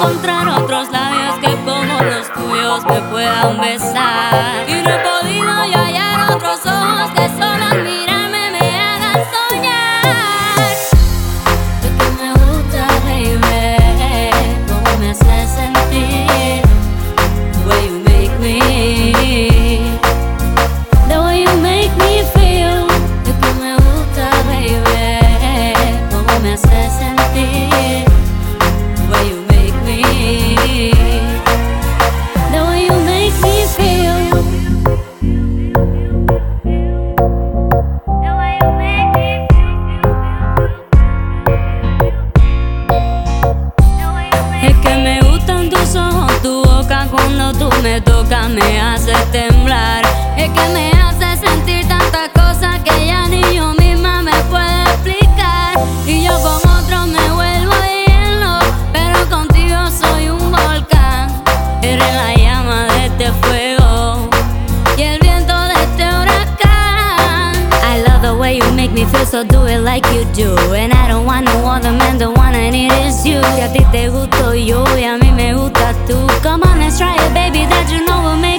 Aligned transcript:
encontrar 0.00 0.48
otros 0.48 0.90
labios 0.90 1.38
que 1.40 1.54
como 1.64 2.02
los 2.02 2.32
tuyos 2.32 2.84
me 2.86 3.00
puedan 3.10 3.60
besar. 3.60 4.64
Y 4.66 4.72
no 4.82 4.88
he 4.88 4.98
podido 4.98 5.64
yo 5.66 5.78
hallar 5.78 6.32
otros 6.32 6.60
ojos 6.64 7.10
que 7.14 7.28
solo 7.28 7.84
mirarme 7.84 8.50
me 8.50 8.80
hagan 8.80 9.20
soñar. 9.34 10.02
De 11.82 11.88
que 11.98 12.06
me 12.18 12.32
gusta, 12.32 12.86
baby, 13.04 14.30
cómo 14.68 14.98
me 14.98 15.10
haces 15.10 15.50
sentir. 15.50 16.62
The 17.52 17.60
way 17.68 17.82
you 17.86 17.98
make 18.00 18.34
me. 18.40 19.90
The 21.08 21.20
way 21.20 21.44
you 21.44 21.52
make 21.60 21.94
me 21.98 22.24
feel. 22.32 22.86
De 23.24 23.32
que 23.38 23.50
me 23.60 23.74
gusta, 23.74 24.30
baby, 24.48 25.84
cómo 26.10 26.40
me 26.40 26.54
haces 26.54 26.90
sentir. 26.94 28.04
The 28.96 29.02
way 29.12 29.28
you 29.28 29.39
cuando 46.88 47.52
tú 47.52 47.68
me 47.82 48.00
tocas 48.00 48.48
me 48.48 48.80
hace 48.80 49.12
temblar. 49.32 50.02
Es 50.36 50.48
que 50.50 50.68
me 50.72 50.90
hace 50.92 51.46
sentir 51.46 51.86
tantas 51.86 52.30
cosas 52.30 52.80
que 52.82 53.06
ya 53.06 53.28
ni 53.28 53.42
yo 53.54 53.74
misma 53.74 54.22
me 54.22 54.32
puedo 54.50 54.82
explicar. 54.82 55.78
Y 56.06 56.24
yo 56.24 56.32
con 56.42 56.56
otro 56.70 57.06
me 57.06 57.30
vuelvo 57.32 57.74
hielo, 58.06 58.58
pero 58.92 59.28
contigo 59.28 59.76
soy 59.90 60.30
un 60.30 60.50
volcán. 60.50 61.28
Eres 61.82 62.14
la 62.14 62.34
llama 62.34 62.86
de 62.94 63.06
este 63.06 63.32
fuego 63.42 64.30
y 64.96 65.02
el 65.02 65.20
viento 65.20 65.54
de 65.54 65.74
este 65.74 66.04
huracán. 66.04 67.54
I 67.82 68.02
love 68.06 68.22
the 68.22 68.34
way 68.34 68.58
you 68.58 68.72
make 68.72 68.92
me 68.92 69.04
feel, 69.04 69.26
so 69.26 69.44
do 69.44 69.66
it 69.66 69.80
like 69.80 70.06
you 70.14 70.24
do. 70.34 70.56
Man, 71.78 72.18
the 72.18 72.30
one 72.30 72.54
I 72.54 72.70
need 72.70 72.92
is 73.06 73.24
you. 73.24 73.40
Y 73.56 73.60
a 73.60 73.72
ti 73.72 73.84
te 73.92 74.08
gusto 74.08 74.54
yo 74.54 74.84
y 74.98 75.04
a 75.04 75.16
mí 75.16 75.30
me 75.30 75.54
gusta 75.54 75.94
tú. 76.06 76.26
Come 76.42 76.64
on, 76.64 76.80
let's 76.80 76.98
try 76.98 77.14
it, 77.14 77.32
baby, 77.32 77.66
that 77.66 77.88
you 77.90 78.04
know 78.04 78.22
we'll 78.22 78.49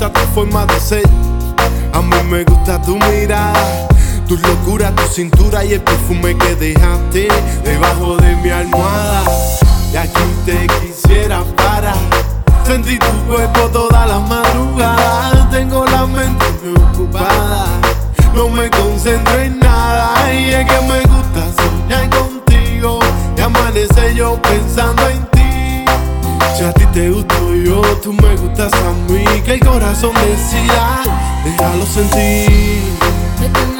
cara, 0.00 0.12
tu 0.12 0.66
de 0.66 0.80
ser. 0.80 1.02
A 1.92 2.00
mí 2.00 2.16
me 2.30 2.44
gusta 2.44 2.80
tu 2.80 2.96
mirada, 2.96 3.88
tu 4.26 4.36
locura, 4.38 4.94
tu 4.94 5.02
cintura 5.12 5.64
y 5.64 5.74
el 5.74 5.80
perfume 5.82 6.36
que 6.36 6.54
dejaste 6.54 7.28
debajo 7.64 8.16
de 8.16 8.36
mi 8.36 8.50
almohada. 8.50 9.22
Y 9.92 9.96
aquí 9.96 10.22
te 10.46 10.66
quisiera 10.80 11.42
para 11.56 11.94
sentir 12.64 12.98
tu 12.98 13.32
cuerpo 13.32 13.68
todas 13.72 14.08
las 14.08 14.28
madrugadas. 14.28 15.50
Tengo 15.50 15.84
la 15.84 16.06
mente 16.06 16.44
preocupada, 16.62 17.66
no 18.34 18.48
me 18.48 18.70
concentro 18.70 19.38
en 19.40 19.58
nada. 19.58 20.32
Y 20.32 20.50
es 20.50 20.64
que 20.64 20.80
me 20.82 21.00
gusta 21.00 21.62
soñar 21.62 22.08
contigo 22.10 23.00
y 23.36 23.40
amanecer 23.40 24.14
yo 24.14 24.40
pensando 24.40 25.09
te 26.92 27.10
gusto 27.10 27.54
yo, 27.54 27.82
tú 28.02 28.12
me 28.12 28.36
gustas 28.36 28.72
a 28.72 28.92
mí. 29.12 29.24
Que 29.44 29.54
el 29.54 29.60
corazón 29.60 30.12
decida, 30.14 31.02
déjalo 31.44 31.86
sentir. 31.86 33.79